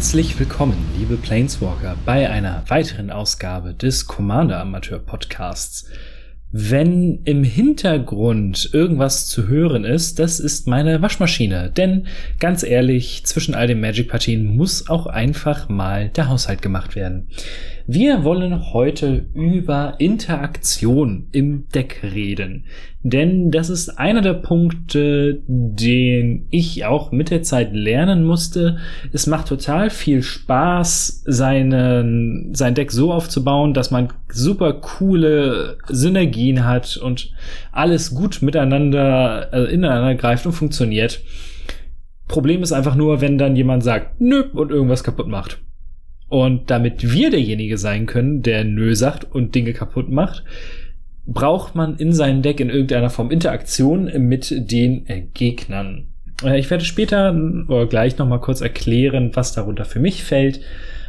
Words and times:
Herzlich 0.00 0.38
willkommen, 0.38 0.78
liebe 0.98 1.18
Planeswalker, 1.18 1.94
bei 2.06 2.30
einer 2.30 2.64
weiteren 2.68 3.10
Ausgabe 3.10 3.74
des 3.74 4.06
Commander 4.06 4.58
Amateur 4.58 4.98
Podcasts. 4.98 5.90
Wenn 6.52 7.20
im 7.24 7.44
Hintergrund 7.44 8.70
irgendwas 8.72 9.26
zu 9.26 9.46
hören 9.46 9.84
ist, 9.84 10.18
das 10.18 10.40
ist 10.40 10.66
meine 10.66 11.02
Waschmaschine. 11.02 11.70
Denn 11.70 12.06
ganz 12.38 12.62
ehrlich, 12.62 13.26
zwischen 13.26 13.54
all 13.54 13.66
den 13.66 13.82
Magic-Partien 13.82 14.56
muss 14.56 14.88
auch 14.88 15.04
einfach 15.04 15.68
mal 15.68 16.08
der 16.08 16.30
Haushalt 16.30 16.62
gemacht 16.62 16.96
werden. 16.96 17.28
Wir 17.86 18.24
wollen 18.24 18.72
heute 18.72 19.26
über 19.34 19.96
Interaktion 19.98 21.28
im 21.32 21.68
Deck 21.68 22.00
reden. 22.02 22.64
Denn 23.02 23.50
das 23.50 23.70
ist 23.70 23.98
einer 23.98 24.20
der 24.20 24.34
Punkte, 24.34 25.40
den 25.46 26.46
ich 26.50 26.84
auch 26.84 27.12
mit 27.12 27.30
der 27.30 27.42
Zeit 27.42 27.72
lernen 27.72 28.24
musste. 28.24 28.76
Es 29.10 29.26
macht 29.26 29.48
total 29.48 29.88
viel 29.88 30.22
Spaß, 30.22 31.22
seinen, 31.24 32.54
sein 32.54 32.74
Deck 32.74 32.92
so 32.92 33.10
aufzubauen, 33.10 33.72
dass 33.72 33.90
man 33.90 34.12
super 34.28 34.74
coole 34.74 35.78
Synergien 35.88 36.66
hat 36.66 36.98
und 36.98 37.32
alles 37.72 38.14
gut 38.14 38.42
miteinander, 38.42 39.48
äh, 39.52 39.72
ineinander 39.72 40.14
greift 40.16 40.44
und 40.44 40.52
funktioniert. 40.52 41.22
Problem 42.28 42.62
ist 42.62 42.72
einfach 42.72 42.96
nur, 42.96 43.22
wenn 43.22 43.38
dann 43.38 43.56
jemand 43.56 43.82
sagt, 43.82 44.20
nö, 44.20 44.44
und 44.52 44.70
irgendwas 44.70 45.02
kaputt 45.02 45.26
macht. 45.26 45.62
Und 46.28 46.70
damit 46.70 47.12
wir 47.12 47.30
derjenige 47.30 47.76
sein 47.76 48.06
können, 48.06 48.42
der 48.42 48.64
nö 48.64 48.94
sagt 48.94 49.24
und 49.24 49.54
Dinge 49.54 49.72
kaputt 49.72 50.10
macht, 50.10 50.44
braucht 51.32 51.74
man 51.74 51.96
in 51.96 52.12
seinem 52.12 52.42
Deck 52.42 52.60
in 52.60 52.70
irgendeiner 52.70 53.10
Form 53.10 53.30
Interaktion 53.30 54.10
mit 54.28 54.52
den 54.70 55.06
äh, 55.06 55.22
Gegnern. 55.32 56.08
Äh, 56.42 56.58
ich 56.58 56.70
werde 56.70 56.84
später 56.84 57.34
oder 57.68 57.86
gleich 57.86 58.18
noch 58.18 58.28
mal 58.28 58.40
kurz 58.40 58.60
erklären, 58.60 59.30
was 59.34 59.52
darunter 59.52 59.84
für 59.84 60.00
mich 60.00 60.24
fällt. 60.24 60.60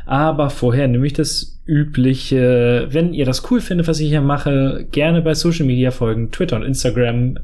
Aber 0.06 0.50
vorher 0.50 0.88
nehme 0.88 1.08
ich 1.08 1.14
das 1.14 1.60
übliche, 1.66 2.88
wenn 2.90 3.14
ihr 3.14 3.26
das 3.26 3.50
cool 3.50 3.62
findet, 3.62 3.88
was 3.88 4.00
ich 4.00 4.10
hier 4.10 4.22
mache, 4.22 4.88
gerne 4.92 5.22
bei 5.22 5.34
Social 5.34 5.66
Media 5.66 5.92
folgen. 5.92 6.32
Twitter 6.32 6.56
und 6.56 6.64
Instagram 6.64 7.38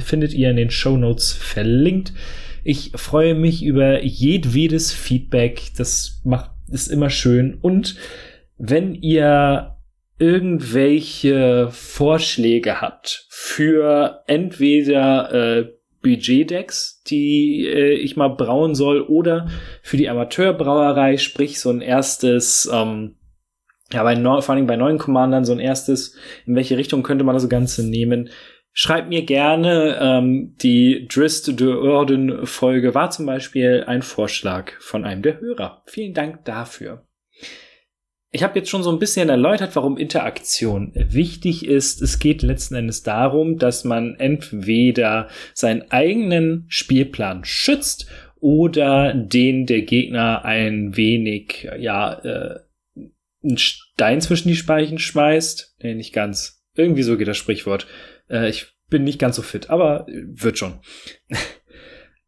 findet 0.00 0.32
ihr 0.32 0.50
in 0.50 0.56
den 0.56 0.70
Show 0.70 0.96
Notes 0.96 1.32
verlinkt. 1.32 2.12
Ich 2.64 2.92
freue 2.94 3.34
mich 3.34 3.64
über 3.64 4.02
jedwedes 4.02 4.92
Feedback. 4.92 5.62
Das 5.76 6.20
macht, 6.24 6.50
ist 6.70 6.88
immer 6.88 7.10
schön. 7.10 7.58
Und 7.60 7.96
wenn 8.56 8.94
ihr 8.94 9.71
irgendwelche 10.22 11.68
Vorschläge 11.72 12.80
habt 12.80 13.26
für 13.28 14.22
entweder 14.28 15.32
äh, 15.32 15.72
Budgetdecks, 16.00 17.02
die 17.08 17.66
äh, 17.66 17.94
ich 17.94 18.16
mal 18.16 18.28
brauen 18.28 18.76
soll, 18.76 19.00
oder 19.00 19.48
für 19.82 19.96
die 19.96 20.08
Amateurbrauerei, 20.08 21.16
sprich 21.16 21.58
so 21.58 21.70
ein 21.70 21.80
erstes, 21.80 22.70
ähm, 22.72 23.16
ja, 23.92 24.04
bei 24.04 24.14
neu, 24.14 24.40
vor 24.42 24.54
allem 24.54 24.68
bei 24.68 24.76
neuen 24.76 24.98
Commandern 24.98 25.44
so 25.44 25.52
ein 25.52 25.58
erstes, 25.58 26.16
in 26.46 26.54
welche 26.54 26.76
Richtung 26.76 27.02
könnte 27.02 27.24
man 27.24 27.34
das 27.34 27.48
Ganze 27.48 27.84
nehmen? 27.84 28.30
Schreibt 28.72 29.08
mir 29.08 29.24
gerne, 29.24 29.98
ähm, 30.00 30.54
die 30.62 31.08
Drist 31.12 31.58
de 31.58 31.74
Orden 31.74 32.46
Folge 32.46 32.94
war 32.94 33.10
zum 33.10 33.26
Beispiel 33.26 33.82
ein 33.88 34.02
Vorschlag 34.02 34.70
von 34.78 35.04
einem 35.04 35.22
der 35.22 35.40
Hörer. 35.40 35.82
Vielen 35.86 36.14
Dank 36.14 36.44
dafür. 36.44 37.04
Ich 38.34 38.42
habe 38.42 38.58
jetzt 38.58 38.70
schon 38.70 38.82
so 38.82 38.90
ein 38.90 38.98
bisschen 38.98 39.28
erläutert, 39.28 39.76
warum 39.76 39.98
Interaktion 39.98 40.92
wichtig 40.94 41.66
ist. 41.66 42.00
Es 42.00 42.18
geht 42.18 42.40
letzten 42.40 42.74
Endes 42.76 43.02
darum, 43.02 43.58
dass 43.58 43.84
man 43.84 44.14
entweder 44.14 45.28
seinen 45.52 45.90
eigenen 45.90 46.64
Spielplan 46.68 47.44
schützt 47.44 48.06
oder 48.40 49.12
den 49.12 49.66
der 49.66 49.82
Gegner 49.82 50.46
ein 50.46 50.96
wenig, 50.96 51.68
ja, 51.78 52.14
äh, 52.24 52.60
einen 53.44 53.58
Stein 53.58 54.22
zwischen 54.22 54.48
die 54.48 54.56
Speichen 54.56 54.98
schmeißt. 54.98 55.76
Nee, 55.82 55.94
nicht 55.94 56.14
ganz. 56.14 56.64
Irgendwie 56.74 57.02
so 57.02 57.18
geht 57.18 57.28
das 57.28 57.36
Sprichwort. 57.36 57.86
Äh, 58.30 58.48
ich 58.48 58.72
bin 58.88 59.04
nicht 59.04 59.18
ganz 59.18 59.36
so 59.36 59.42
fit, 59.42 59.68
aber 59.68 60.06
wird 60.08 60.56
schon. 60.56 60.80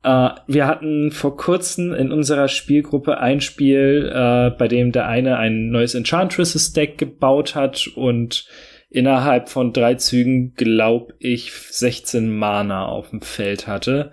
Uh, 0.04 0.30
wir 0.46 0.66
hatten 0.66 1.10
vor 1.12 1.34
kurzem 1.38 1.94
in 1.94 2.12
unserer 2.12 2.48
Spielgruppe 2.48 3.18
ein 3.18 3.40
Spiel, 3.40 4.12
uh, 4.14 4.54
bei 4.54 4.68
dem 4.68 4.92
der 4.92 5.08
eine 5.08 5.38
ein 5.38 5.70
neues 5.70 5.94
Enchantresses 5.94 6.74
Deck 6.74 6.98
gebaut 6.98 7.54
hat 7.54 7.86
und 7.94 8.46
innerhalb 8.90 9.48
von 9.48 9.72
drei 9.72 9.94
Zügen, 9.94 10.52
glaub 10.56 11.14
ich, 11.20 11.52
16 11.52 12.30
Mana 12.36 12.84
auf 12.84 13.08
dem 13.10 13.22
Feld 13.22 13.66
hatte, 13.66 14.12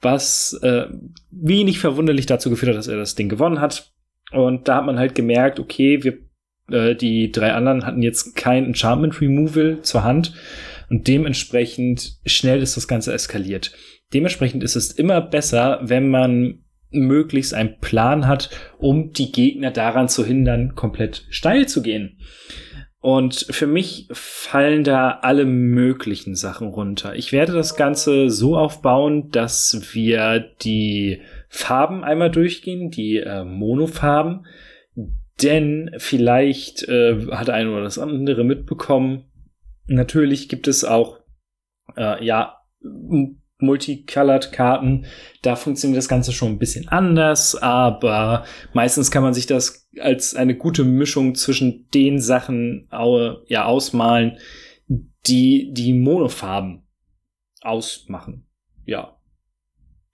was 0.00 0.58
uh, 0.64 0.86
wenig 1.30 1.78
verwunderlich 1.78 2.26
dazu 2.26 2.50
geführt 2.50 2.70
hat, 2.70 2.78
dass 2.78 2.88
er 2.88 2.96
das 2.96 3.14
Ding 3.14 3.28
gewonnen 3.28 3.60
hat. 3.60 3.92
Und 4.32 4.66
da 4.66 4.78
hat 4.78 4.86
man 4.86 4.98
halt 4.98 5.14
gemerkt, 5.14 5.60
okay, 5.60 6.02
wir 6.02 6.18
die 6.70 7.32
drei 7.32 7.54
anderen 7.54 7.86
hatten 7.86 8.02
jetzt 8.02 8.36
kein 8.36 8.66
Enchantment 8.66 9.22
Removal 9.22 9.78
zur 9.80 10.04
Hand 10.04 10.34
und 10.90 11.08
dementsprechend 11.08 12.18
schnell 12.26 12.60
ist 12.60 12.76
das 12.76 12.86
Ganze 12.86 13.14
eskaliert. 13.14 13.72
Dementsprechend 14.14 14.62
ist 14.62 14.76
es 14.76 14.92
immer 14.92 15.20
besser, 15.20 15.80
wenn 15.82 16.08
man 16.08 16.64
möglichst 16.90 17.52
einen 17.52 17.78
Plan 17.80 18.26
hat, 18.26 18.50
um 18.78 19.12
die 19.12 19.30
Gegner 19.30 19.70
daran 19.70 20.08
zu 20.08 20.24
hindern, 20.24 20.74
komplett 20.74 21.26
steil 21.28 21.68
zu 21.68 21.82
gehen. 21.82 22.18
Und 23.00 23.46
für 23.50 23.68
mich 23.68 24.08
fallen 24.10 24.82
da 24.82 25.20
alle 25.22 25.44
möglichen 25.44 26.34
Sachen 26.34 26.68
runter. 26.68 27.14
Ich 27.14 27.30
werde 27.30 27.52
das 27.52 27.76
Ganze 27.76 28.28
so 28.28 28.56
aufbauen, 28.56 29.30
dass 29.30 29.94
wir 29.94 30.40
die 30.62 31.20
Farben 31.48 32.02
einmal 32.02 32.30
durchgehen, 32.30 32.90
die 32.90 33.18
äh, 33.18 33.44
Monofarben. 33.44 34.46
Denn 35.42 35.92
vielleicht 35.98 36.88
äh, 36.88 37.26
hat 37.30 37.50
ein 37.50 37.68
oder 37.68 37.84
das 37.84 38.00
andere 38.00 38.42
mitbekommen. 38.42 39.26
Natürlich 39.86 40.48
gibt 40.48 40.66
es 40.66 40.84
auch 40.84 41.20
äh, 41.96 42.24
ja 42.24 42.56
Multicolored-Karten. 43.58 45.06
Da 45.42 45.56
funktioniert 45.56 45.98
das 45.98 46.08
Ganze 46.08 46.32
schon 46.32 46.52
ein 46.52 46.58
bisschen 46.58 46.88
anders, 46.88 47.54
aber 47.56 48.44
meistens 48.72 49.10
kann 49.10 49.22
man 49.22 49.34
sich 49.34 49.46
das 49.46 49.88
als 50.00 50.34
eine 50.34 50.56
gute 50.56 50.84
Mischung 50.84 51.34
zwischen 51.34 51.88
den 51.90 52.20
Sachen 52.20 52.88
ja, 53.46 53.64
ausmalen, 53.64 54.38
die 55.26 55.72
die 55.72 55.92
Monofarben 55.92 56.82
ausmachen. 57.60 58.46
Ja. 58.84 59.14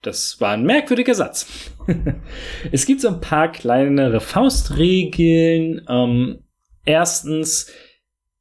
Das 0.01 0.39
war 0.39 0.51
ein 0.51 0.63
merkwürdiger 0.63 1.15
Satz. 1.15 1.47
es 2.71 2.85
gibt 2.85 3.01
so 3.01 3.07
ein 3.07 3.21
paar 3.21 3.51
kleinere 3.51 4.19
Faustregeln. 4.19 5.81
Ähm, 5.89 6.43
erstens, 6.85 7.71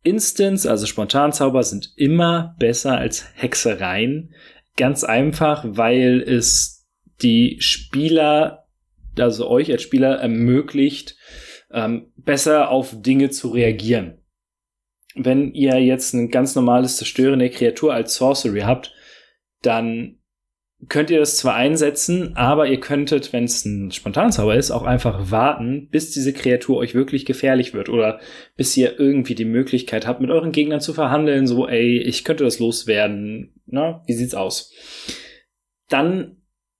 Instants, 0.02 0.66
also 0.66 0.84
Spontanzauber, 0.84 1.62
sind 1.62 1.94
immer 1.96 2.54
besser 2.58 2.98
als 2.98 3.24
Hexereien. 3.34 4.34
Ganz 4.76 5.04
einfach, 5.04 5.64
weil 5.66 6.20
es 6.20 6.86
die 7.22 7.56
Spieler, 7.60 8.66
also 9.16 9.48
euch 9.48 9.70
als 9.70 9.82
Spieler 9.82 10.16
ermöglicht, 10.16 11.16
ähm, 11.70 12.12
besser 12.16 12.70
auf 12.70 13.00
Dinge 13.00 13.30
zu 13.30 13.48
reagieren. 13.48 14.18
Wenn 15.14 15.54
ihr 15.54 15.78
jetzt 15.78 16.12
ein 16.12 16.28
ganz 16.28 16.56
normales 16.56 16.96
Zerstören 16.96 17.38
der 17.38 17.50
Kreatur 17.50 17.94
als 17.94 18.16
Sorcery 18.16 18.60
habt, 18.60 18.92
dann 19.62 20.18
könnt 20.88 21.10
ihr 21.10 21.18
das 21.18 21.36
zwar 21.36 21.54
einsetzen, 21.54 22.36
aber 22.36 22.66
ihr 22.66 22.80
könntet, 22.80 23.32
wenn 23.32 23.44
es 23.44 23.64
ein 23.64 23.90
Spontanzauber 23.90 24.56
ist, 24.56 24.70
auch 24.70 24.82
einfach 24.82 25.30
warten, 25.30 25.88
bis 25.90 26.10
diese 26.10 26.32
Kreatur 26.32 26.78
euch 26.78 26.94
wirklich 26.94 27.24
gefährlich 27.24 27.74
wird 27.74 27.88
oder 27.88 28.20
bis 28.56 28.76
ihr 28.76 28.98
irgendwie 28.98 29.34
die 29.34 29.44
Möglichkeit 29.44 30.06
habt, 30.06 30.20
mit 30.20 30.30
euren 30.30 30.52
Gegnern 30.52 30.80
zu 30.80 30.92
verhandeln, 30.92 31.46
so, 31.46 31.68
ey, 31.68 31.98
ich 31.98 32.24
könnte 32.24 32.44
das 32.44 32.58
loswerden, 32.58 33.54
na, 33.66 34.02
wie 34.06 34.14
sieht's 34.14 34.34
aus? 34.34 34.72
Dann 35.88 36.36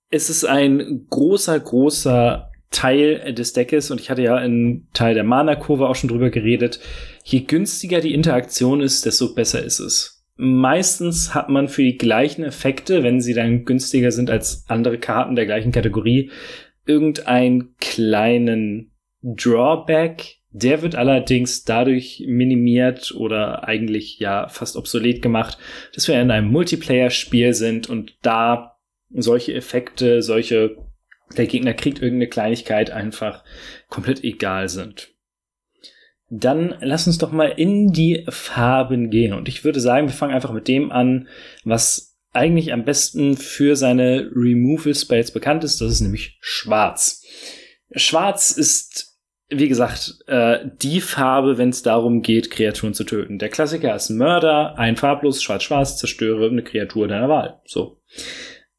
ist 0.09 0.29
es 0.29 0.45
ein 0.45 1.05
großer, 1.09 1.59
großer 1.59 2.51
Teil 2.71 3.33
des 3.33 3.53
Deckes 3.53 3.91
und 3.91 4.01
ich 4.01 4.09
hatte 4.09 4.23
ja 4.23 4.37
in 4.39 4.87
Teil 4.93 5.13
der 5.13 5.23
Mana-Kurve 5.23 5.87
auch 5.87 5.95
schon 5.95 6.09
drüber 6.09 6.29
geredet. 6.29 6.79
Je 7.23 7.41
günstiger 7.41 8.01
die 8.01 8.13
Interaktion 8.13 8.81
ist, 8.81 9.05
desto 9.05 9.33
besser 9.33 9.63
ist 9.63 9.79
es 9.79 10.14
meistens 10.35 11.33
hat 11.33 11.49
man 11.49 11.67
für 11.67 11.83
die 11.83 11.97
gleichen 11.97 12.43
Effekte, 12.43 13.03
wenn 13.03 13.21
sie 13.21 13.33
dann 13.33 13.65
günstiger 13.65 14.11
sind 14.11 14.29
als 14.29 14.65
andere 14.67 14.97
Karten 14.97 15.35
der 15.35 15.45
gleichen 15.45 15.71
Kategorie, 15.71 16.31
irgendeinen 16.85 17.75
kleinen 17.79 18.91
Drawback, 19.21 20.37
Der 20.57 20.81
wird 20.81 20.95
allerdings 20.95 21.65
dadurch 21.65 22.23
minimiert 22.27 23.13
oder 23.13 23.67
eigentlich 23.67 24.19
ja 24.19 24.47
fast 24.47 24.77
obsolet 24.77 25.21
gemacht, 25.21 25.57
dass 25.93 26.07
wir 26.07 26.21
in 26.21 26.31
einem 26.31 26.49
Multiplayer-Spiel 26.49 27.53
sind 27.53 27.89
und 27.89 28.15
da 28.21 28.77
solche 29.09 29.53
Effekte, 29.53 30.21
solche, 30.21 30.77
der 31.35 31.47
Gegner 31.47 31.73
kriegt 31.73 32.01
irgendeine 32.01 32.29
Kleinigkeit 32.29 32.89
einfach 32.89 33.43
komplett 33.89 34.23
egal 34.23 34.69
sind. 34.69 35.14
Dann 36.29 36.75
lass 36.81 37.05
uns 37.07 37.17
doch 37.17 37.31
mal 37.31 37.53
in 37.55 37.91
die 37.91 38.25
Farben 38.29 39.09
gehen. 39.09 39.33
Und 39.33 39.47
ich 39.47 39.63
würde 39.63 39.79
sagen, 39.79 40.07
wir 40.07 40.13
fangen 40.13 40.33
einfach 40.33 40.51
mit 40.51 40.67
dem 40.67 40.91
an, 40.91 41.27
was 41.63 42.15
eigentlich 42.33 42.73
am 42.73 42.83
besten 42.83 43.37
für 43.37 43.75
seine 43.75 44.29
Removal 44.35 44.93
Spells 44.93 45.31
bekannt 45.31 45.63
ist. 45.63 45.79
Das 45.79 45.91
ist 45.91 46.01
nämlich 46.01 46.37
Schwarz. 46.41 47.23
Schwarz 47.95 48.51
ist, 48.51 49.17
wie 49.49 49.69
gesagt, 49.69 50.19
äh, 50.27 50.59
die 50.81 50.99
Farbe, 50.99 51.57
wenn 51.57 51.69
es 51.69 51.83
darum 51.83 52.21
geht, 52.21 52.51
Kreaturen 52.51 52.93
zu 52.93 53.03
töten. 53.03 53.39
Der 53.39 53.49
Klassiker 53.49 53.95
ist 53.95 54.09
Mörder, 54.09 54.77
ein 54.77 54.97
farblos, 54.97 55.41
schwarz-schwarz, 55.41 55.97
zerstöre 55.97 56.49
eine 56.49 56.63
Kreatur 56.63 57.07
deiner 57.07 57.29
Wahl. 57.29 57.61
So. 57.65 58.01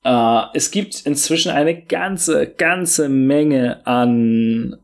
Äh, 0.05 0.43
es 0.55 0.71
gibt 0.71 1.07
inzwischen 1.07 1.53
eine 1.53 1.83
ganze, 1.83 2.47
ganze 2.47 3.09
Menge 3.09 3.87
an 3.87 4.77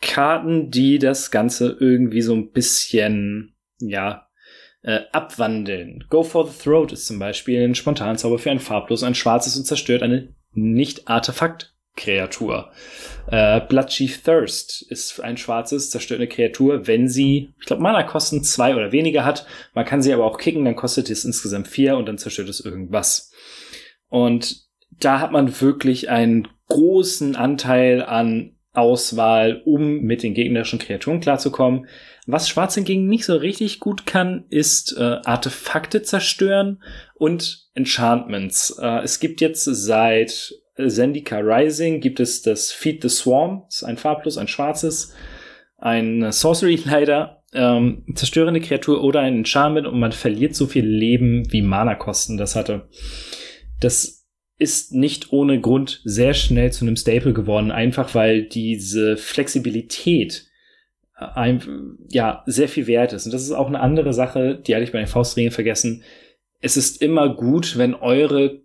Karten, 0.00 0.70
die 0.70 0.98
das 0.98 1.30
Ganze 1.30 1.76
irgendwie 1.78 2.22
so 2.22 2.34
ein 2.34 2.52
bisschen, 2.52 3.54
ja, 3.80 4.30
äh, 4.82 5.00
abwandeln. 5.12 6.04
Go 6.08 6.22
for 6.22 6.46
the 6.46 6.58
Throat 6.58 6.92
ist 6.92 7.06
zum 7.06 7.18
Beispiel 7.18 7.62
ein 7.62 7.74
Spontanzauber 7.74 8.38
für 8.38 8.50
ein 8.50 8.60
farblos, 8.60 9.02
ein 9.02 9.14
schwarzes 9.14 9.54
und 9.56 9.66
zerstört 9.66 10.02
eine 10.02 10.34
Nicht-Artefakt-Kreatur. 10.52 12.72
Äh, 13.30 13.60
Bloodchief 13.60 14.22
Thirst 14.22 14.80
ist 14.88 15.20
ein 15.20 15.36
schwarzes, 15.36 15.90
zerstört 15.90 16.20
eine 16.20 16.28
Kreatur, 16.28 16.86
wenn 16.86 17.08
sie, 17.08 17.52
ich 17.60 17.66
glaube, 17.66 17.82
Mana-Kosten 17.82 18.42
zwei 18.42 18.74
oder 18.74 18.90
weniger 18.92 19.26
hat. 19.26 19.44
Man 19.74 19.84
kann 19.84 20.00
sie 20.00 20.14
aber 20.14 20.24
auch 20.24 20.38
kicken, 20.38 20.64
dann 20.64 20.76
kostet 20.76 21.10
es 21.10 21.26
insgesamt 21.26 21.68
vier 21.68 21.98
und 21.98 22.06
dann 22.06 22.16
zerstört 22.16 22.48
es 22.48 22.60
irgendwas. 22.60 23.30
Und 24.08 24.64
da 24.98 25.20
hat 25.20 25.32
man 25.32 25.60
wirklich 25.60 26.08
einen 26.08 26.48
großen 26.68 27.36
Anteil 27.36 28.02
an 28.02 28.56
Auswahl, 28.72 29.62
um 29.64 30.00
mit 30.00 30.22
den 30.22 30.34
gegnerischen 30.34 30.78
Kreaturen 30.78 31.20
klarzukommen. 31.20 31.86
Was 32.26 32.48
Schwarz 32.48 32.76
hingegen 32.76 33.08
nicht 33.08 33.24
so 33.24 33.36
richtig 33.36 33.80
gut 33.80 34.06
kann, 34.06 34.44
ist 34.48 34.96
äh, 34.96 35.18
Artefakte 35.24 36.02
zerstören 36.02 36.82
und 37.14 37.68
Enchantments. 37.74 38.78
Äh, 38.80 39.00
es 39.02 39.18
gibt 39.18 39.40
jetzt 39.40 39.64
seit 39.64 40.54
Zendika 40.88 41.38
Rising 41.38 42.00
gibt 42.00 42.20
es 42.20 42.42
das 42.42 42.72
Feed 42.72 43.02
the 43.02 43.08
Swarm, 43.08 43.64
das 43.66 43.76
ist 43.76 43.84
ein 43.84 43.98
farblos, 43.98 44.38
ein 44.38 44.48
schwarzes, 44.48 45.14
ein 45.76 46.30
Sorcery 46.32 46.76
leider, 46.84 47.42
ähm, 47.52 48.04
zerstörende 48.14 48.60
Kreatur 48.60 49.02
oder 49.02 49.20
ein 49.20 49.38
Enchantment 49.38 49.86
und 49.86 49.98
man 49.98 50.12
verliert 50.12 50.54
so 50.54 50.66
viel 50.66 50.86
Leben, 50.86 51.52
wie 51.52 51.62
Mana-Kosten 51.62 52.36
das 52.38 52.54
hatte. 52.54 52.88
Das 53.80 54.19
ist 54.60 54.92
nicht 54.92 55.32
ohne 55.32 55.60
Grund 55.60 56.02
sehr 56.04 56.34
schnell 56.34 56.70
zu 56.70 56.84
einem 56.84 56.96
Staple 56.96 57.32
geworden, 57.32 57.70
einfach 57.70 58.14
weil 58.14 58.42
diese 58.42 59.16
Flexibilität 59.16 60.46
äh, 61.18 61.24
ein, 61.34 61.96
ja, 62.08 62.44
sehr 62.46 62.68
viel 62.68 62.86
wert 62.86 63.14
ist. 63.14 63.24
Und 63.24 63.32
das 63.32 63.42
ist 63.42 63.52
auch 63.52 63.68
eine 63.68 63.80
andere 63.80 64.12
Sache, 64.12 64.56
die 64.56 64.74
hatte 64.74 64.84
ich 64.84 64.92
bei 64.92 64.98
den 64.98 65.06
Faustringen 65.06 65.50
vergessen. 65.50 66.02
Es 66.60 66.76
ist 66.76 67.00
immer 67.00 67.34
gut, 67.34 67.78
wenn 67.78 67.94
eure 67.94 68.60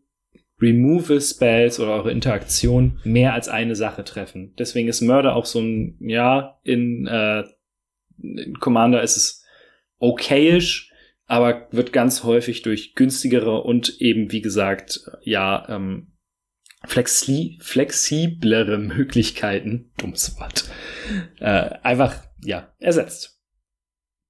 Removal 0.61 1.21
Spells 1.21 1.79
oder 1.79 1.91
eure 1.91 2.11
Interaktion 2.11 2.99
mehr 3.05 3.33
als 3.33 3.47
eine 3.47 3.75
Sache 3.75 4.03
treffen. 4.03 4.53
Deswegen 4.59 4.89
ist 4.89 5.01
Murder 5.01 5.35
auch 5.35 5.45
so 5.45 5.59
ein, 5.59 5.97
ja, 6.01 6.59
in, 6.63 7.07
äh, 7.07 7.43
in 8.21 8.59
Commander 8.59 9.01
ist 9.01 9.15
es 9.15 9.45
okayisch, 9.99 10.91
aber 11.27 11.67
wird 11.71 11.91
ganz 11.93 12.23
häufig 12.23 12.61
durch 12.61 12.93
günstigere 12.93 13.61
und 13.61 13.99
eben, 13.99 14.31
wie 14.31 14.41
gesagt, 14.41 15.01
ja, 15.23 15.67
ähm, 15.69 16.13
flexi 16.85 17.57
flexiblere 17.61 18.77
Möglichkeiten, 18.77 19.91
dummes 19.97 20.39
Wort, 20.39 20.69
äh, 21.39 21.77
einfach, 21.81 22.23
ja, 22.43 22.73
ersetzt. 22.79 23.39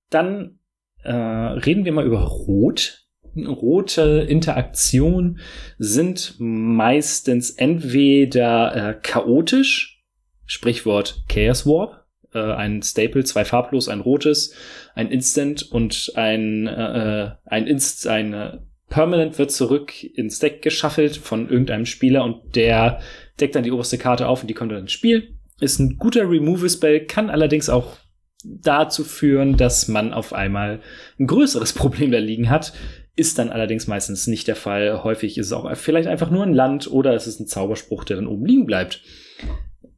Dann 0.09 0.59
äh, 1.03 1.13
reden 1.13 1.85
wir 1.85 1.91
mal 1.91 2.05
über 2.05 2.21
Rot. 2.21 3.01
Rote 3.35 4.25
Interaktionen 4.29 5.39
sind 5.77 6.35
meistens 6.37 7.49
entweder 7.49 8.75
äh, 8.75 8.99
chaotisch, 9.01 10.05
Sprichwort 10.45 11.25
Chaos 11.27 11.65
Warp, 11.65 12.04
äh, 12.35 12.53
ein 12.53 12.81
Staple, 12.81 13.23
zwei 13.23 13.45
farblos, 13.45 13.89
ein 13.89 14.01
rotes, 14.01 14.53
ein 14.93 15.09
Instant 15.09 15.63
und 15.71 16.11
ein, 16.15 16.67
äh, 16.67 17.31
ein 17.45 17.67
Inst, 17.67 18.07
ein 18.07 18.33
äh, 18.33 18.57
Permanent 18.89 19.39
wird 19.39 19.51
zurück 19.51 20.03
ins 20.03 20.39
Deck 20.39 20.61
geschaffelt 20.61 21.17
von 21.17 21.49
irgendeinem 21.49 21.85
Spieler 21.85 22.23
und 22.23 22.55
der 22.55 22.99
deckt 23.39 23.55
dann 23.55 23.63
die 23.63 23.71
oberste 23.71 23.97
Karte 23.97 24.27
auf 24.27 24.41
und 24.41 24.47
die 24.47 24.53
kommt 24.53 24.71
dann 24.71 24.81
ins 24.81 24.91
Spiel. 24.91 25.35
Ist 25.59 25.79
ein 25.79 25.97
guter 25.97 26.29
Removal-Spell, 26.29 27.05
kann 27.05 27.29
allerdings 27.29 27.69
auch 27.69 27.97
dazu 28.43 29.03
führen, 29.03 29.57
dass 29.57 29.87
man 29.87 30.13
auf 30.13 30.33
einmal 30.33 30.81
ein 31.19 31.27
größeres 31.27 31.73
Problem 31.75 32.11
da 32.11 32.19
liegen 32.19 32.49
hat. 32.49 32.73
Ist 33.15 33.39
dann 33.39 33.49
allerdings 33.49 33.87
meistens 33.87 34.27
nicht 34.27 34.47
der 34.47 34.57
Fall. 34.57 35.03
Häufig 35.03 35.37
ist 35.37 35.47
es 35.47 35.53
auch 35.53 35.73
vielleicht 35.77 36.07
einfach 36.07 36.29
nur 36.29 36.43
ein 36.43 36.53
Land 36.53 36.91
oder 36.91 37.13
es 37.13 37.27
ist 37.27 37.39
ein 37.39 37.47
Zauberspruch, 37.47 38.03
der 38.03 38.17
dann 38.17 38.27
oben 38.27 38.45
liegen 38.45 38.65
bleibt 38.65 39.01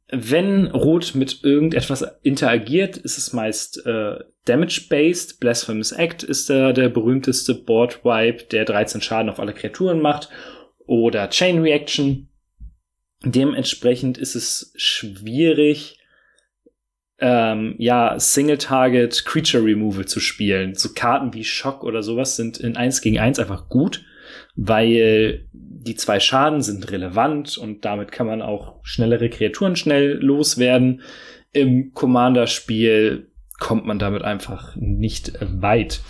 wenn 0.09 0.67
Rot 0.67 1.15
mit 1.15 1.43
irgendetwas 1.43 2.05
interagiert, 2.23 2.97
ist 2.97 3.17
es 3.17 3.33
meist 3.33 3.85
äh, 3.85 4.17
Damage-based. 4.45 5.39
Blasphemous 5.39 5.91
Act 5.91 6.23
ist 6.23 6.49
der, 6.49 6.71
der 6.71 6.89
berühmteste 6.89 7.53
Board-Wipe, 7.53 8.45
der 8.45 8.65
13 8.65 9.01
Schaden 9.01 9.29
auf 9.29 9.39
alle 9.39 9.53
Kreaturen 9.53 10.01
macht. 10.01 10.29
Oder 10.85 11.29
Chain 11.29 11.59
Reaction. 11.59 12.29
Dementsprechend 13.23 14.17
ist 14.17 14.35
es 14.35 14.73
schwierig, 14.77 15.97
ähm, 17.19 17.75
ja, 17.77 18.19
Single-Target 18.19 19.25
Creature 19.25 19.63
Removal 19.63 20.05
zu 20.05 20.19
spielen. 20.19 20.75
So 20.75 20.89
Karten 20.93 21.33
wie 21.33 21.43
Shock 21.43 21.83
oder 21.83 22.03
sowas 22.03 22.35
sind 22.35 22.59
in 22.59 22.77
1 22.77 23.01
gegen 23.01 23.19
1 23.19 23.39
einfach 23.39 23.69
gut, 23.69 24.05
weil 24.55 25.45
die 25.53 25.95
zwei 25.95 26.19
Schaden 26.19 26.61
sind 26.61 26.91
relevant 26.91 27.57
und 27.57 27.85
damit 27.85 28.11
kann 28.11 28.27
man 28.27 28.41
auch 28.41 28.79
schnellere 28.83 29.29
Kreaturen 29.29 29.75
schnell 29.75 30.13
loswerden. 30.21 31.01
Im 31.53 31.93
Commander-Spiel 31.93 33.31
kommt 33.59 33.85
man 33.85 33.99
damit 33.99 34.23
einfach 34.23 34.75
nicht 34.75 35.33
weit. 35.41 36.01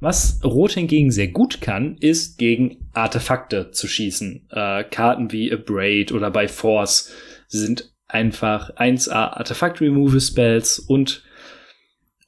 Was 0.00 0.40
Rot 0.44 0.72
hingegen 0.72 1.10
sehr 1.10 1.28
gut 1.28 1.60
kann, 1.60 1.96
ist 1.98 2.38
gegen 2.38 2.88
Artefakte 2.92 3.72
zu 3.72 3.88
schießen. 3.88 4.48
Äh, 4.50 4.84
Karten 4.84 5.32
wie 5.32 5.52
Abrade 5.52 6.14
oder 6.14 6.30
bei 6.30 6.46
Force 6.46 7.12
sind 7.48 7.92
einfach 8.06 8.74
1A 8.76 9.36
Artefakt 9.36 9.80
Removal 9.80 10.20
Spells 10.20 10.78
und 10.78 11.22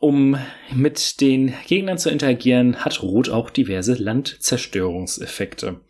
um 0.01 0.37
mit 0.75 1.21
den 1.21 1.55
Gegnern 1.69 1.99
zu 1.99 2.11
interagieren, 2.11 2.85
hat 2.85 3.03
Rot 3.03 3.29
auch 3.29 3.51
diverse 3.51 3.95
Landzerstörungseffekte 3.95 5.81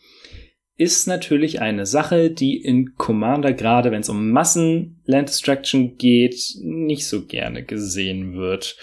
ist 0.81 1.07
natürlich 1.07 1.61
eine 1.61 1.85
Sache, 1.85 2.31
die 2.31 2.57
in 2.57 2.95
Commander, 2.97 3.53
gerade 3.53 3.91
wenn 3.91 4.01
es 4.01 4.09
um 4.09 4.31
Massen 4.31 5.03
Land 5.05 5.29
Destruction 5.29 5.99
geht, 5.99 6.55
nicht 6.63 7.07
so 7.07 7.27
gerne 7.27 7.63
gesehen 7.63 8.33
wird. 8.33 8.79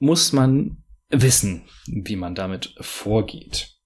Muss 0.00 0.32
man 0.32 0.78
wissen, 1.08 1.62
wie 1.86 2.16
man 2.16 2.34
damit 2.34 2.74
vorgeht. 2.80 3.76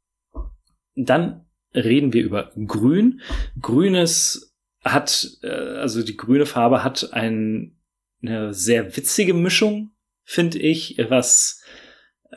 Dann 0.94 1.44
reden 1.74 2.14
wir 2.14 2.22
über 2.22 2.50
Grün. 2.66 3.20
Grünes 3.60 4.56
hat, 4.82 5.28
äh, 5.42 5.48
also 5.48 6.02
die 6.02 6.16
grüne 6.16 6.46
Farbe 6.46 6.82
hat 6.82 7.12
ein, 7.12 7.76
eine 8.22 8.54
sehr 8.54 8.96
witzige 8.96 9.34
Mischung, 9.34 9.90
finde 10.24 10.58
ich, 10.58 10.96
was 11.08 11.60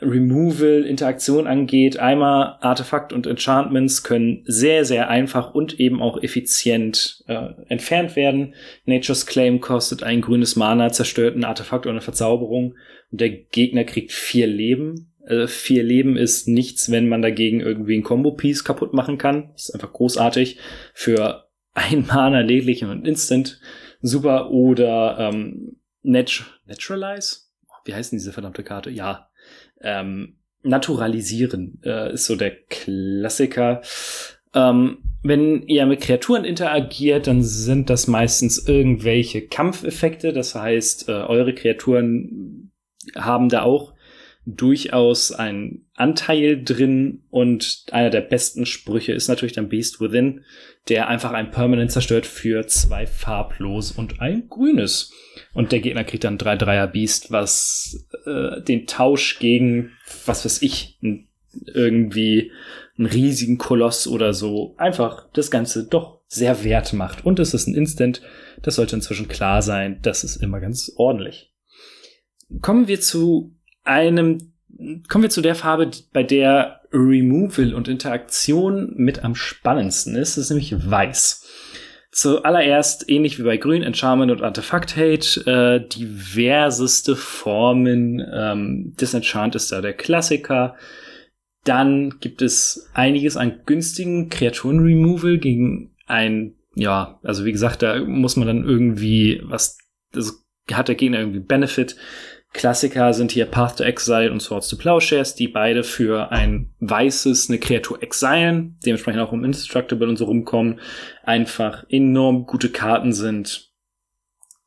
Removal, 0.00 0.84
Interaktion 0.84 1.46
angeht. 1.46 1.98
Einmal 1.98 2.56
Artefakt 2.60 3.12
und 3.12 3.26
Enchantments 3.26 4.02
können 4.02 4.42
sehr, 4.44 4.84
sehr 4.84 5.08
einfach 5.08 5.54
und 5.54 5.78
eben 5.78 6.02
auch 6.02 6.20
effizient 6.22 7.22
äh, 7.28 7.50
entfernt 7.68 8.16
werden. 8.16 8.54
Nature's 8.86 9.26
Claim 9.26 9.60
kostet 9.60 10.02
ein 10.02 10.20
grünes 10.20 10.56
Mana, 10.56 10.90
zerstört 10.90 11.36
ein 11.36 11.44
Artefakt 11.44 11.86
oder 11.86 11.92
eine 11.92 12.00
Verzauberung 12.00 12.74
und 13.12 13.20
der 13.20 13.30
Gegner 13.30 13.84
kriegt 13.84 14.12
vier 14.12 14.48
Leben. 14.48 15.14
Äh, 15.26 15.46
vier 15.46 15.84
Leben 15.84 16.16
ist 16.16 16.48
nichts, 16.48 16.90
wenn 16.90 17.08
man 17.08 17.22
dagegen 17.22 17.60
irgendwie 17.60 17.96
ein 17.96 18.02
Combo-Piece 18.02 18.64
kaputt 18.64 18.94
machen 18.94 19.16
kann. 19.16 19.50
Das 19.52 19.68
ist 19.68 19.74
einfach 19.74 19.92
großartig. 19.92 20.58
Für 20.92 21.48
ein 21.72 22.06
Mana 22.08 22.40
lediglich 22.40 22.84
und 22.84 23.06
Instant 23.06 23.60
super. 24.00 24.50
Oder 24.50 25.18
ähm, 25.20 25.76
Nat 26.02 26.44
Naturalize? 26.66 27.43
Wie 27.84 27.94
heißt 27.94 28.12
denn 28.12 28.18
diese 28.18 28.32
verdammte 28.32 28.62
Karte? 28.62 28.90
Ja, 28.90 29.30
ähm, 29.80 30.36
naturalisieren 30.62 31.80
äh, 31.84 32.14
ist 32.14 32.26
so 32.26 32.36
der 32.36 32.56
Klassiker. 32.68 33.82
Ähm, 34.54 34.98
wenn 35.22 35.62
ihr 35.62 35.86
mit 35.86 36.00
Kreaturen 36.00 36.44
interagiert, 36.44 37.26
dann 37.26 37.42
sind 37.42 37.90
das 37.90 38.06
meistens 38.06 38.68
irgendwelche 38.68 39.46
Kampfeffekte. 39.46 40.32
Das 40.32 40.54
heißt, 40.54 41.08
äh, 41.08 41.12
eure 41.12 41.54
Kreaturen 41.54 42.72
haben 43.16 43.48
da 43.48 43.62
auch 43.62 43.94
durchaus 44.46 45.32
einen 45.32 45.86
Anteil 45.94 46.62
drin 46.62 47.22
und 47.30 47.86
einer 47.92 48.10
der 48.10 48.20
besten 48.20 48.66
Sprüche 48.66 49.12
ist 49.12 49.28
natürlich 49.28 49.54
dann 49.54 49.70
Beast 49.70 50.00
Within, 50.00 50.44
der 50.88 51.08
einfach 51.08 51.32
ein 51.32 51.50
Permanent 51.50 51.90
zerstört 51.90 52.26
für 52.26 52.66
zwei 52.66 53.06
farblos 53.06 53.92
und 53.92 54.20
ein 54.20 54.48
grünes. 54.48 55.12
Und 55.54 55.72
der 55.72 55.80
Gegner 55.80 56.04
kriegt 56.04 56.24
dann 56.24 56.38
drei 56.38 56.56
Dreier 56.56 56.86
Beast, 56.86 57.30
was 57.30 58.06
äh, 58.26 58.60
den 58.62 58.86
Tausch 58.86 59.38
gegen, 59.38 59.92
was 60.26 60.44
weiß 60.44 60.62
ich, 60.62 60.98
irgendwie 61.66 62.52
einen 62.98 63.06
riesigen 63.06 63.58
Koloss 63.58 64.06
oder 64.06 64.34
so 64.34 64.74
einfach 64.76 65.28
das 65.32 65.50
Ganze 65.50 65.86
doch 65.86 66.20
sehr 66.26 66.64
wert 66.64 66.92
macht. 66.92 67.24
Und 67.24 67.38
es 67.38 67.54
ist 67.54 67.66
ein 67.66 67.74
Instant, 67.74 68.22
das 68.62 68.76
sollte 68.76 68.96
inzwischen 68.96 69.28
klar 69.28 69.62
sein, 69.62 70.00
das 70.02 70.24
ist 70.24 70.36
immer 70.36 70.60
ganz 70.60 70.92
ordentlich. 70.96 71.52
Kommen 72.60 72.88
wir 72.88 73.00
zu 73.00 73.56
einem, 73.84 74.53
kommen 75.08 75.22
wir 75.22 75.30
zu 75.30 75.40
der 75.40 75.54
Farbe, 75.54 75.90
bei 76.12 76.22
der 76.22 76.80
Removal 76.92 77.74
und 77.74 77.88
Interaktion 77.88 78.92
mit 78.96 79.24
am 79.24 79.34
spannendsten 79.34 80.14
ist. 80.16 80.36
Das 80.36 80.44
ist 80.44 80.50
nämlich 80.50 80.90
weiß. 80.90 81.48
Zuallererst, 82.12 83.10
ähnlich 83.10 83.40
wie 83.40 83.42
bei 83.42 83.56
Grün, 83.56 83.82
Enchantment 83.82 84.30
und 84.30 84.42
Artefakt 84.42 84.96
Hate, 84.96 85.40
äh, 85.50 85.88
diverseste 85.88 87.16
Formen. 87.16 88.24
Ähm, 88.32 88.94
Disenchant 89.00 89.56
ist 89.56 89.72
da 89.72 89.80
der 89.80 89.94
Klassiker. 89.94 90.76
Dann 91.64 92.20
gibt 92.20 92.40
es 92.40 92.88
einiges 92.94 93.36
an 93.36 93.60
günstigen 93.66 94.28
Kreaturen-Removal 94.28 95.38
gegen 95.38 95.96
ein, 96.06 96.54
ja, 96.76 97.18
also 97.24 97.44
wie 97.44 97.52
gesagt, 97.52 97.82
da 97.82 97.98
muss 98.04 98.36
man 98.36 98.46
dann 98.46 98.64
irgendwie 98.64 99.40
was, 99.44 99.78
das 100.12 100.44
hat 100.72 100.88
der 100.88 100.94
Gegner 100.94 101.18
irgendwie 101.18 101.40
Benefit. 101.40 101.96
Klassiker 102.54 103.12
sind 103.12 103.32
hier 103.32 103.46
Path 103.46 103.78
to 103.78 103.84
Exile 103.84 104.30
und 104.30 104.40
Swords 104.40 104.68
to 104.68 104.76
Plowshares, 104.76 105.34
die 105.34 105.48
beide 105.48 105.82
für 105.82 106.30
ein 106.30 106.72
weißes 106.78 107.50
eine 107.50 107.58
Kreatur 107.58 108.00
exilen, 108.00 108.78
dementsprechend 108.86 109.20
auch 109.20 109.32
um 109.32 109.44
Indestructible 109.44 110.08
und 110.08 110.16
so 110.16 110.26
rumkommen, 110.26 110.80
einfach 111.24 111.84
enorm 111.88 112.46
gute 112.46 112.70
Karten 112.70 113.12
sind 113.12 113.72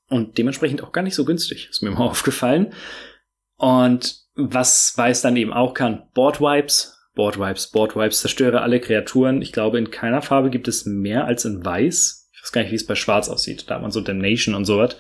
und 0.10 0.38
dementsprechend 0.38 0.84
auch 0.84 0.92
gar 0.92 1.02
nicht 1.02 1.16
so 1.16 1.24
günstig, 1.24 1.70
ist 1.70 1.82
mir 1.82 1.92
mal 1.92 2.00
aufgefallen. 2.10 2.74
Und 3.56 4.18
was 4.36 4.94
weiß 4.98 5.22
dann 5.22 5.38
eben 5.38 5.54
auch 5.54 5.74
kann, 5.74 6.10
Board 6.14 6.42
Wipes, 6.42 6.94
Board 7.16 7.40
Wipes, 7.40 7.72
Board 7.72 7.96
Wipes, 7.96 8.20
zerstöre 8.20 8.62
alle 8.62 8.82
Kreaturen. 8.82 9.42
Ich 9.42 9.54
glaube, 9.54 9.78
in 9.78 9.92
keiner 9.92 10.22
Farbe 10.22 10.50
gibt 10.50 10.68
es 10.68 10.86
mehr 10.86 11.24
als 11.24 11.46
in 11.46 11.64
Weiß. 11.64 12.30
Ich 12.34 12.44
weiß 12.44 12.52
gar 12.52 12.62
nicht, 12.62 12.72
wie 12.72 12.76
es 12.76 12.86
bei 12.86 12.96
Schwarz 12.96 13.30
aussieht. 13.30 13.64
Da 13.70 13.76
hat 13.76 13.82
man 13.82 13.92
so 13.92 14.02
Damnation 14.02 14.56
und 14.56 14.66
so 14.66 14.78
was 14.78 14.98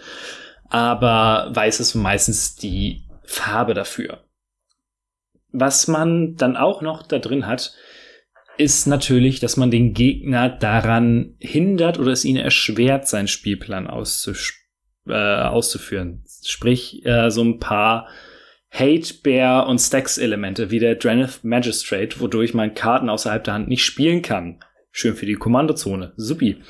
aber 0.70 1.50
weiß 1.52 1.80
ist 1.80 1.96
meistens 1.96 2.56
die 2.56 3.06
Farbe 3.24 3.74
dafür. 3.74 4.24
Was 5.52 5.88
man 5.88 6.36
dann 6.36 6.58
auch 6.58 6.82
noch 6.82 7.04
da 7.04 7.20
drin 7.20 7.48
hat, 7.48 7.74
ist 8.58 8.88
natürlich, 8.88 9.40
dass 9.40 9.58
man 9.58 9.72
den 9.72 9.94
Gegner 9.94 10.50
daran 10.50 11.36
hindert 11.40 12.00
oder 12.00 12.12
es 12.12 12.26
ihnen 12.26 12.44
erschwert, 12.44 13.08
seinen 13.08 13.28
Spielplan 13.28 13.86
äh, 13.88 15.12
auszuführen. 15.12 16.24
Sprich, 16.44 17.06
äh, 17.06 17.30
so 17.30 17.44
ein 17.44 17.60
paar 17.60 18.08
Hate 18.72 19.14
Bear 19.24 19.68
und 19.68 19.80
Stacks 19.80 20.18
Elemente 20.18 20.72
wie 20.72 20.80
der 20.80 20.96
Draneth 20.96 21.44
Magistrate, 21.44 22.20
wodurch 22.20 22.54
man 22.54 22.74
Karten 22.74 23.10
außerhalb 23.10 23.44
der 23.44 23.54
Hand 23.54 23.70
nicht 23.70 23.86
spielen 23.86 24.22
kann. 24.22 24.60
Schön 24.92 25.16
für 25.16 25.26
die 25.26 25.36
Kommandozone. 25.36 26.14
Supi. 26.18 26.62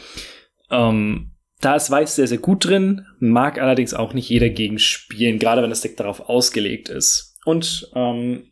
Ähm, 0.70 1.32
da 1.62 1.76
ist 1.76 1.90
Weiß 1.90 2.16
sehr, 2.16 2.28
sehr 2.28 2.38
gut 2.38 2.66
drin, 2.66 3.06
mag 3.20 3.60
allerdings 3.60 3.94
auch 3.94 4.14
nicht 4.14 4.30
jeder 4.30 4.50
gegen 4.50 4.80
spielen, 4.80 5.40
gerade 5.40 5.64
wenn 5.64 5.70
das 5.70 5.82
Deck 5.82 5.98
darauf 5.98 6.30
ausgelegt 6.30 6.90
ist. 6.90 7.36
Und 7.46 7.90
ähm, 7.96 8.52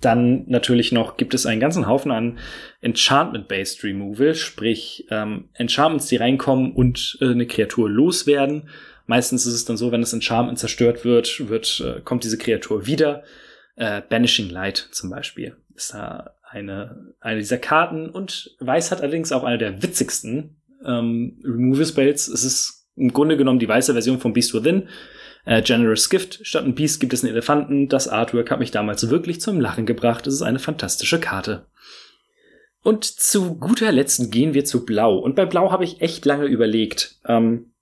dann 0.00 0.44
natürlich 0.46 0.92
noch 0.92 1.16
gibt 1.16 1.34
es 1.34 1.46
einen 1.46 1.60
ganzen 1.60 1.86
Haufen 1.86 2.12
an 2.12 2.38
Enchantment-Based 2.80 3.82
Removal, 3.84 4.34
sprich 4.34 5.06
ähm, 5.10 5.48
Enchantments, 5.54 6.06
die 6.08 6.16
reinkommen 6.16 6.72
und 6.72 7.18
äh, 7.20 7.30
eine 7.30 7.46
Kreatur 7.46 7.88
loswerden. 7.88 8.68
Meistens 9.06 9.46
ist 9.46 9.54
es 9.54 9.64
dann 9.64 9.76
so, 9.76 9.92
wenn 9.92 10.00
das 10.00 10.12
Enchantment 10.12 10.58
zerstört 10.58 11.04
wird, 11.04 11.48
wird 11.48 11.82
äh, 11.84 12.00
kommt 12.00 12.24
diese 12.24 12.38
Kreatur 12.38 12.86
wieder. 12.86 13.22
Äh, 13.76 14.02
Banishing 14.08 14.50
Light 14.50 14.88
zum 14.92 15.10
Beispiel 15.10 15.56
ist 15.74 15.92
da 15.92 16.34
eine, 16.48 17.14
eine 17.20 17.40
dieser 17.40 17.58
Karten. 17.58 18.08
Und 18.08 18.56
Weiß 18.60 18.90
hat 18.90 19.00
allerdings 19.00 19.32
auch 19.32 19.44
eine 19.44 19.58
der 19.58 19.82
witzigsten 19.82 20.56
ähm, 20.86 21.40
Removal 21.44 21.86
Spells. 21.86 22.28
Es 22.28 22.44
ist 22.44 22.88
im 22.96 23.12
Grunde 23.12 23.36
genommen 23.36 23.58
die 23.58 23.68
weiße 23.68 23.92
Version 23.92 24.20
von 24.20 24.32
Beast 24.32 24.54
Within. 24.54 24.88
Äh, 25.44 25.62
Generous 25.62 26.08
Gift. 26.08 26.40
Statt 26.42 26.64
ein 26.64 26.74
Beast 26.74 27.00
gibt 27.00 27.12
es 27.12 27.22
einen 27.22 27.32
Elefanten. 27.32 27.88
Das 27.88 28.08
Artwork 28.08 28.50
hat 28.50 28.58
mich 28.58 28.70
damals 28.70 29.10
wirklich 29.10 29.40
zum 29.40 29.60
Lachen 29.60 29.86
gebracht. 29.86 30.26
Es 30.26 30.34
ist 30.34 30.42
eine 30.42 30.58
fantastische 30.58 31.20
Karte. 31.20 31.66
Und 32.82 33.04
zu 33.04 33.56
guter 33.56 33.92
Letzt 33.92 34.30
gehen 34.30 34.54
wir 34.54 34.64
zu 34.64 34.84
Blau. 34.84 35.16
Und 35.16 35.36
bei 35.36 35.46
Blau 35.46 35.72
habe 35.72 35.84
ich 35.84 36.00
echt 36.02 36.24
lange 36.24 36.46
überlegt. 36.46 37.16
Ähm, 37.26 37.72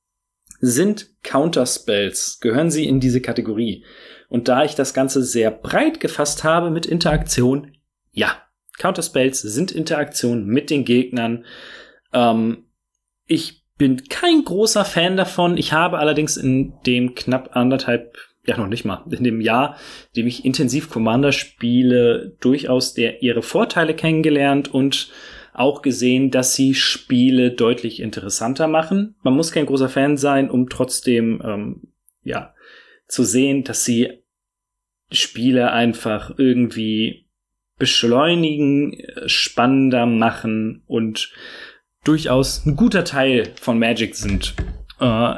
sind 0.61 1.09
Counterspells, 1.25 2.39
gehören 2.41 2.71
sie 2.71 2.87
in 2.87 3.01
diese 3.01 3.21
Kategorie? 3.21 3.85
Und 4.29 4.47
da 4.47 4.65
ich 4.65 4.77
das 4.77 4.95
Ganze 4.95 5.25
sehr 5.25 5.51
breit 5.51 5.99
gefasst 5.99 6.45
habe 6.45 6.71
mit 6.71 6.87
Interaktion, 6.87 7.77
ja. 8.13 8.37
Counterspells 8.79 9.43
sind 9.43 9.71
Interaktion 9.71 10.47
mit 10.47 10.71
den 10.71 10.85
Gegnern. 10.85 11.45
Ähm, 12.13 12.65
ich 13.33 13.63
bin 13.79 14.05
kein 14.05 14.45
großer 14.45 14.85
Fan 14.85 15.17
davon. 15.17 15.57
Ich 15.57 15.73
habe 15.73 15.99
allerdings 15.99 16.37
in 16.37 16.75
dem 16.87 17.15
knapp 17.15 17.57
anderthalb, 17.57 18.17
ja 18.47 18.57
noch 18.57 18.69
nicht 18.69 18.85
mal, 18.85 19.05
in 19.11 19.25
dem 19.25 19.41
Jahr, 19.41 19.77
in 20.13 20.23
dem 20.23 20.27
ich 20.27 20.45
intensiv 20.45 20.91
Commander 20.91 21.33
spiele, 21.33 22.37
durchaus 22.41 22.95
der, 22.95 23.23
ihre 23.23 23.43
Vorteile 23.43 23.95
kennengelernt 23.95 24.73
und 24.73 25.11
auch 25.55 25.83
gesehen, 25.83 26.31
dass 26.31 26.55
sie 26.55 26.75
Spiele 26.75 27.51
deutlich 27.51 28.01
interessanter 28.01 28.69
machen. 28.69 29.17
Man 29.23 29.35
muss 29.35 29.53
kein 29.53 29.67
großer 29.67 29.89
Fan 29.89 30.17
sein, 30.17 30.51
um 30.51 30.69
trotzdem 30.69 31.43
ähm, 31.45 31.93
ja 32.23 32.55
zu 33.07 33.23
sehen, 33.25 33.65
dass 33.65 33.85
sie 33.85 34.23
Spiele 35.11 35.73
einfach 35.73 36.33
irgendwie 36.39 37.27
beschleunigen, 37.79 38.97
spannender 39.27 40.07
machen 40.07 40.83
und 40.87 41.33
durchaus 42.05 42.65
ein 42.67 42.77
guter 42.77 43.05
Teil 43.05 43.53
von 43.61 43.79
Magic 43.79 44.15
sind. 44.15 44.55
Äh, 45.01 45.35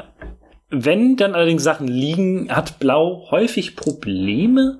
wenn 0.69 1.15
dann 1.15 1.35
allerdings 1.35 1.63
Sachen 1.63 1.87
liegen, 1.87 2.49
hat 2.49 2.79
Blau 2.79 3.27
häufig 3.29 3.75
Probleme, 3.75 4.79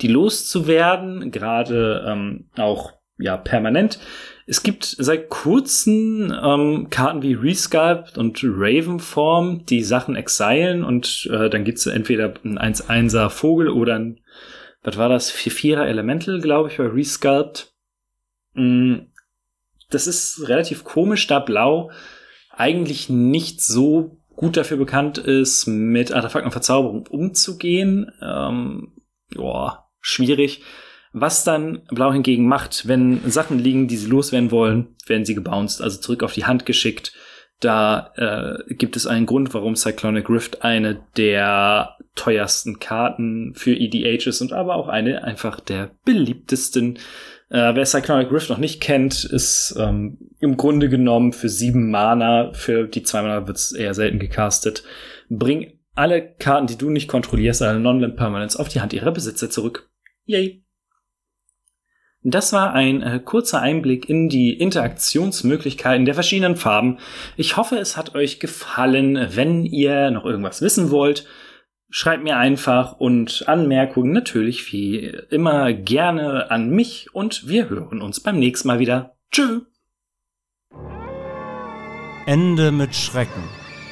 die 0.00 0.08
loszuwerden, 0.08 1.30
gerade 1.30 2.04
ähm, 2.08 2.48
auch 2.56 2.92
ja 3.18 3.36
permanent. 3.36 3.98
Es 4.46 4.62
gibt 4.62 4.84
seit 4.84 5.28
kurzem 5.28 6.32
ähm, 6.42 6.88
Karten 6.90 7.22
wie 7.22 7.34
Resculpt 7.34 8.16
und 8.16 8.40
Ravenform, 8.42 9.64
die 9.66 9.82
Sachen 9.82 10.16
exilen 10.16 10.84
und 10.84 11.28
äh, 11.32 11.50
dann 11.50 11.64
gibt's 11.64 11.86
entweder 11.86 12.34
ein 12.44 12.58
1-1er 12.58 13.28
Vogel 13.30 13.68
oder 13.68 13.96
ein, 13.98 14.20
was 14.82 14.96
war 14.96 15.08
das, 15.08 15.32
4-4er 15.32 15.84
Elemental, 15.84 16.40
glaube 16.40 16.70
ich, 16.70 16.76
bei 16.76 16.86
Resculpt. 16.86 17.72
Mm, 18.54 18.96
das 19.90 20.06
ist 20.06 20.48
relativ 20.48 20.84
komisch, 20.84 21.26
da 21.26 21.38
Blau 21.38 21.90
eigentlich 22.50 23.08
nicht 23.08 23.60
so 23.60 24.18
gut 24.34 24.56
dafür 24.56 24.76
bekannt 24.76 25.18
ist, 25.18 25.66
mit 25.66 26.12
Artefakten 26.12 26.46
und 26.46 26.52
Verzauberung 26.52 27.06
umzugehen. 27.06 28.10
Ähm, 28.22 28.92
boah, 29.34 29.88
schwierig. 30.00 30.62
Was 31.12 31.44
dann 31.44 31.82
Blau 31.88 32.12
hingegen 32.12 32.46
macht, 32.46 32.86
wenn 32.88 33.30
Sachen 33.30 33.58
liegen, 33.58 33.88
die 33.88 33.96
sie 33.96 34.08
loswerden 34.08 34.50
wollen, 34.50 34.94
werden 35.06 35.24
sie 35.24 35.34
gebounced, 35.34 35.80
also 35.80 35.98
zurück 35.98 36.22
auf 36.22 36.34
die 36.34 36.44
Hand 36.44 36.66
geschickt. 36.66 37.12
Da 37.60 38.12
äh, 38.16 38.74
gibt 38.74 38.96
es 38.96 39.06
einen 39.06 39.24
Grund, 39.24 39.54
warum 39.54 39.76
Cyclonic 39.76 40.28
Rift 40.28 40.62
eine 40.62 41.00
der 41.16 41.96
teuersten 42.14 42.80
Karten 42.80 43.54
für 43.54 43.74
EDH 43.74 44.26
ist 44.26 44.42
und 44.42 44.52
aber 44.52 44.76
auch 44.76 44.88
eine 44.88 45.24
einfach 45.24 45.60
der 45.60 45.90
beliebtesten 46.04 46.98
äh, 47.48 47.74
wer 47.74 47.86
Cyclonic 47.86 48.32
Rift 48.32 48.50
noch 48.50 48.58
nicht 48.58 48.80
kennt, 48.80 49.24
ist 49.24 49.76
ähm, 49.78 50.18
im 50.40 50.56
Grunde 50.56 50.88
genommen 50.88 51.32
für 51.32 51.48
sieben 51.48 51.90
Mana, 51.90 52.52
für 52.52 52.88
die 52.88 53.02
zwei 53.02 53.22
Mana 53.22 53.46
wird's 53.46 53.72
eher 53.72 53.94
selten 53.94 54.18
gecastet. 54.18 54.82
Bring 55.28 55.78
alle 55.94 56.34
Karten, 56.34 56.66
die 56.66 56.76
du 56.76 56.90
nicht 56.90 57.08
kontrollierst, 57.08 57.62
alle 57.62 57.80
Non-Land 57.80 58.16
Permanents 58.16 58.56
auf 58.56 58.68
die 58.68 58.80
Hand 58.80 58.92
ihrer 58.92 59.12
Besitzer 59.12 59.50
zurück. 59.50 59.88
Yay! 60.24 60.62
Das 62.28 62.52
war 62.52 62.72
ein 62.72 63.02
äh, 63.02 63.20
kurzer 63.24 63.62
Einblick 63.62 64.08
in 64.08 64.28
die 64.28 64.52
Interaktionsmöglichkeiten 64.52 66.06
der 66.06 66.14
verschiedenen 66.14 66.56
Farben. 66.56 66.98
Ich 67.36 67.56
hoffe, 67.56 67.76
es 67.76 67.96
hat 67.96 68.16
euch 68.16 68.40
gefallen. 68.40 69.28
Wenn 69.30 69.64
ihr 69.64 70.10
noch 70.10 70.24
irgendwas 70.24 70.60
wissen 70.60 70.90
wollt, 70.90 71.24
Schreibt 71.88 72.24
mir 72.24 72.36
einfach 72.36 72.94
und 72.98 73.44
Anmerkungen 73.46 74.12
natürlich 74.12 74.72
wie 74.72 75.06
immer 75.30 75.72
gerne 75.72 76.50
an 76.50 76.70
mich 76.70 77.14
und 77.14 77.46
wir 77.48 77.70
hören 77.70 78.02
uns 78.02 78.18
beim 78.18 78.38
nächsten 78.38 78.66
Mal 78.66 78.80
wieder. 78.80 79.14
Tschö. 79.30 79.60
Ende 82.26 82.72
mit 82.72 82.94
Schrecken. 82.94 83.44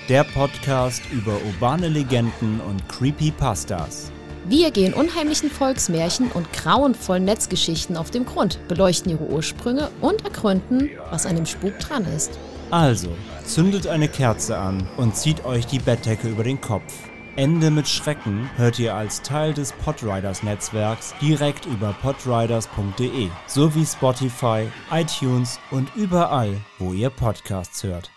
Der 0.08 0.24
Podcast 0.24 1.02
über 1.12 1.38
urbane 1.46 1.88
Legenden 1.88 2.60
und 2.60 2.88
Creepypastas. 2.88 4.10
Wir 4.46 4.72
gehen 4.72 4.92
unheimlichen 4.92 5.48
Volksmärchen 5.48 6.32
und 6.32 6.52
grauenvollen 6.52 7.24
Netzgeschichten 7.24 7.96
auf 7.96 8.10
den 8.10 8.26
Grund, 8.26 8.58
beleuchten 8.66 9.12
ihre 9.12 9.24
Ursprünge 9.24 9.88
und 10.00 10.24
ergründen, 10.24 10.90
was 11.10 11.26
an 11.26 11.36
dem 11.36 11.46
Spuk 11.46 11.78
dran 11.78 12.04
ist. 12.14 12.38
Also, 12.70 13.08
zündet 13.44 13.86
eine 13.86 14.08
Kerze 14.08 14.58
an 14.58 14.86
und 14.96 15.16
zieht 15.16 15.44
euch 15.44 15.66
die 15.66 15.78
Bettdecke 15.78 16.28
über 16.28 16.42
den 16.42 16.60
Kopf. 16.60 16.92
Ende 17.37 17.71
mit 17.73 17.88
Schrecken 17.88 18.49
hört 18.57 18.79
ihr 18.79 18.95
als 18.95 19.21
Teil 19.23 19.55
des 19.55 19.73
Podriders 19.73 20.45
Netzwerks 20.45 21.14
direkt 21.21 21.67
über 21.67 21.93
podriders.de 22.00 23.29
sowie 23.49 23.85
Spotify, 23.87 24.69
iTunes 24.93 25.59
und 25.73 25.95
überall, 25.97 26.57
wo 26.79 26.93
ihr 26.93 27.11
Podcasts 27.11 27.83
hört. 27.83 28.13